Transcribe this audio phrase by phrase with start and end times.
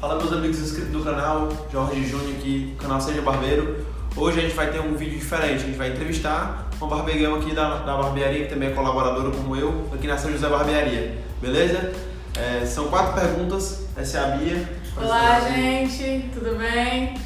[0.00, 3.84] Fala meus amigos inscritos do canal, Jorge Júnior aqui, canal Seja Barbeiro.
[4.16, 7.52] Hoje a gente vai ter um vídeo diferente, a gente vai entrevistar uma barbeirão aqui
[7.52, 11.92] da, da barbearia, que também é colaboradora como eu, aqui na São José Barbearia, beleza?
[12.36, 14.68] É, são quatro perguntas, essa é a Bia.
[14.96, 17.16] Olá gente, tudo bem?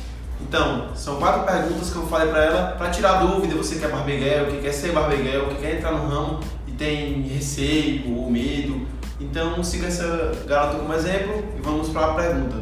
[0.40, 3.88] Então, são quatro perguntas que eu falei pra ela, pra tirar dúvida, você que é
[3.88, 8.86] barbeguel, que quer ser barbeguel, que quer entrar no ramo e tem receio ou medo.
[9.22, 12.56] Então, siga essa garota como exemplo e vamos para a pergunta.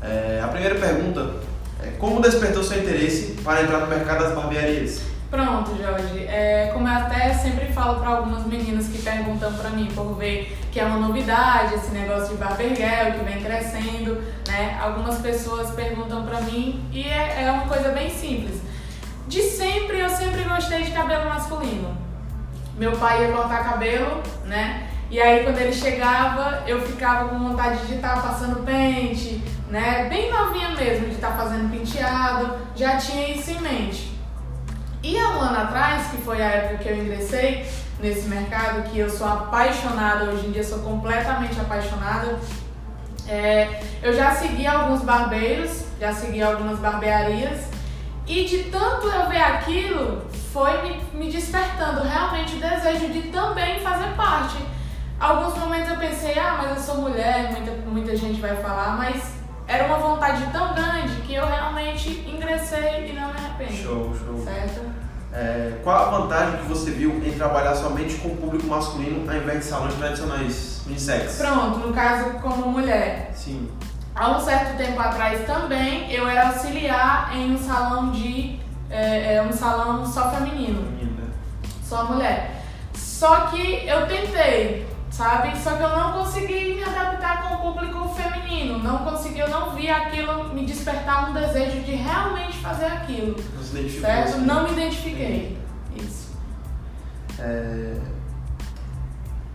[0.00, 1.34] É, a primeira pergunta
[1.82, 5.02] é como despertou seu interesse para entrar no mercado das barbearias?
[5.30, 6.26] Pronto, Jorge.
[6.26, 10.56] É, como eu até sempre falo para algumas meninas que perguntam para mim por ver
[10.70, 14.78] que é uma novidade esse negócio de barbergel que vem crescendo, né?
[14.80, 18.60] Algumas pessoas perguntam para mim e é, é uma coisa bem simples.
[19.26, 21.96] De sempre eu sempre gostei de cabelo masculino.
[22.78, 24.88] Meu pai ia cortar cabelo, né?
[25.14, 30.08] E aí quando ele chegava, eu ficava com vontade de estar tá passando pente, né?
[30.08, 34.18] Bem novinha mesmo, de estar tá fazendo penteado, já tinha isso em mente.
[35.04, 37.64] E há um ano atrás, que foi a época que eu ingressei
[38.00, 42.36] nesse mercado, que eu sou apaixonada, hoje em dia sou completamente apaixonada,
[43.28, 47.68] é, eu já segui alguns barbeiros, já segui algumas barbearias,
[48.26, 53.78] e de tanto eu ver aquilo, foi me, me despertando realmente o desejo de também
[53.78, 54.73] fazer parte.
[55.18, 59.34] Alguns momentos eu pensei, ah, mas eu sou mulher, muita, muita gente vai falar, mas
[59.66, 63.72] era uma vontade tão grande que eu realmente ingressei e não me arrependo.
[63.72, 64.44] Show, show.
[64.44, 65.04] Certo?
[65.32, 69.36] É, qual a vantagem que você viu em trabalhar somente com o público masculino ao
[69.36, 71.38] invés de salões tradicionais unissex?
[71.38, 73.32] Pronto, no caso como mulher.
[73.34, 73.68] Sim.
[74.14, 78.60] Há um certo tempo atrás também eu era auxiliar em um salão de.
[78.88, 80.84] É, é, um salão só feminino.
[80.84, 81.28] Feminino, né?
[81.82, 82.62] Só mulher.
[82.94, 85.56] Só que eu tentei, sabe?
[85.56, 88.78] Só que eu não consegui me adaptar com o público feminino.
[88.78, 93.36] Não consegui, eu não vi aquilo me despertar um desejo de realmente fazer aquilo.
[93.54, 94.10] Não se identificou.
[94.10, 94.28] Certo?
[94.28, 94.40] assim.
[94.44, 95.58] Não me identifiquei.
[95.96, 96.32] Isso.
[97.38, 97.94] É...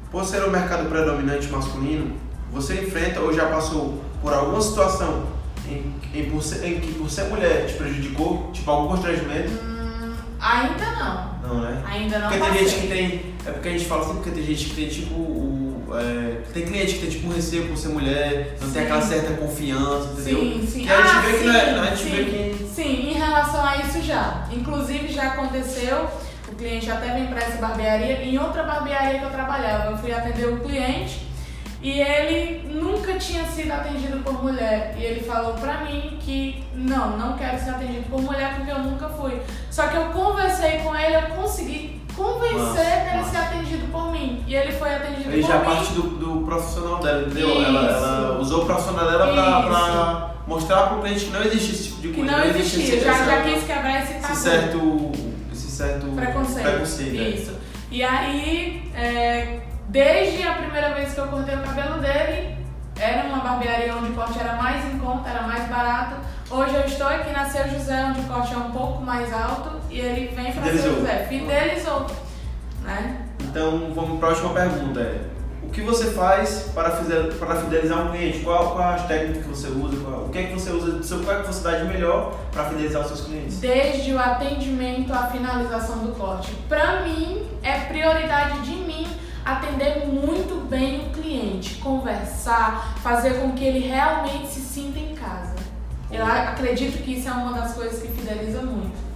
[0.10, 2.16] Por ser um mercado predominante masculino,
[2.52, 5.28] você enfrenta ou já passou por alguma situação
[5.68, 9.52] em, em, por ser, em que por ser mulher te prejudicou, tipo algum constrangimento?
[9.52, 11.40] Hum, ainda não.
[11.44, 11.84] Não, né?
[11.86, 13.36] Ainda não Porque tem gente que tem.
[13.50, 15.16] É porque a gente fala assim, porque tem gente que tem tipo.
[15.16, 18.88] o- é, tem cliente que tem tipo um receio por ser mulher, não tem Sim.
[18.88, 20.40] aquela certa confiança, entendeu?
[20.40, 20.84] Sim, sim.
[20.86, 23.14] Que a gente Ah, vê que não é- a gente sim, vê que- Sim, em
[23.14, 24.48] relação a isso já.
[24.52, 26.08] Inclusive já aconteceu,
[26.48, 30.12] o cliente até vem para essa barbearia, em outra barbearia que eu trabalhava, eu fui
[30.14, 31.26] atender o cliente
[31.82, 34.94] e ele nunca tinha sido atendido por mulher.
[34.96, 38.80] E ele falou pra mim que não, não quero ser atendido por mulher porque eu
[38.80, 39.42] nunca fui.
[39.72, 43.30] Só que eu conversei com ele, eu consegui convencer Massa, dele massa.
[43.32, 44.44] ser atendido por mim.
[44.46, 45.66] E ele foi atendido Aí por já mim.
[45.66, 47.50] parte do, do profissional dela, entendeu?
[47.50, 47.62] Isso.
[47.66, 51.84] Ela, ela usou o profissional dela pra, pra mostrar pro cliente que não existe esse
[51.90, 52.32] tipo de Que coisa.
[52.32, 54.34] não existe existia, esse, já, já quis quebrar esse tabu.
[54.34, 55.12] esse certo.
[55.52, 56.64] Esse certo Preconceito.
[56.70, 57.30] preconceito, né?
[57.30, 57.54] Isso.
[57.92, 62.58] E aí, é, desde a primeira vez que eu cortei o cabelo dele,
[63.00, 66.16] era uma barbearia onde o corte era mais em conta, era mais barato.
[66.52, 69.80] Hoje eu estou aqui na Seu José, onde o corte é um pouco mais alto,
[69.90, 70.96] e ele vem para Seu.
[70.96, 71.26] José.
[71.30, 72.06] Fidelizou.
[72.84, 73.26] Né?
[73.50, 75.00] Então vamos para a última pergunta.
[75.00, 75.22] É,
[75.64, 78.40] o que você faz para, fidel- para fidelizar um cliente?
[78.40, 79.98] Qual, qual as técnicas que você usa?
[80.04, 81.18] Qual- o que é que você usa?
[81.24, 83.60] Qual é que você dá de melhor para fidelizar os seus clientes?
[83.60, 86.52] Desde o atendimento à finalização do corte.
[86.68, 89.08] Para mim, é prioridade de mim
[89.46, 95.56] atender muito bem o cliente, conversar, fazer com que ele realmente se sinta em casa.
[96.12, 99.09] Eu acredito que isso é uma das coisas que fideliza muito.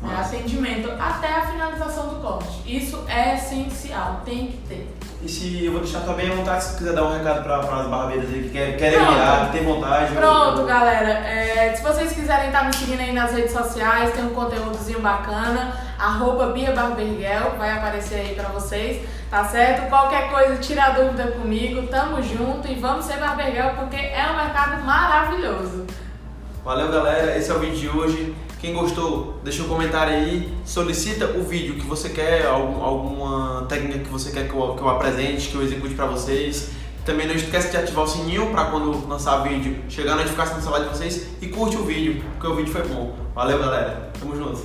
[0.00, 0.16] Né?
[0.18, 2.62] Atendimento até a finalização do corte.
[2.64, 4.96] Isso é essencial, tem que ter.
[5.22, 7.86] E se eu vou deixar também à vontade se quiser dar um recado para as
[7.86, 9.12] barbeiras aí que querem, Pronto.
[9.12, 10.14] virar, que tem vontade.
[10.14, 11.10] Pronto, eu- galera.
[11.28, 15.74] É, se vocês quiserem estar me seguindo aí nas redes sociais, tem um conteúdozinho bacana.
[15.98, 19.86] Arroba Bia Barberguel, vai aparecer aí pra vocês, tá certo?
[19.90, 24.36] Qualquer coisa, tira a dúvida comigo, tamo junto e vamos ser Barberguel porque é um
[24.36, 25.86] mercado maravilhoso.
[26.64, 27.36] Valeu, galera.
[27.36, 28.34] Esse é o vídeo de hoje.
[28.60, 30.52] Quem gostou, deixa um comentário aí.
[30.66, 34.82] Solicita o vídeo que você quer, algum- alguma técnica que você quer que eu, que
[34.82, 36.70] eu apresente, que eu execute pra vocês.
[37.04, 40.62] Também não esquece de ativar o sininho pra quando lançar vídeo chegar a notificação no
[40.62, 43.16] celular de vocês e curte o vídeo, porque o vídeo foi bom.
[43.34, 44.10] Valeu, galera.
[44.20, 44.60] Tamo junto.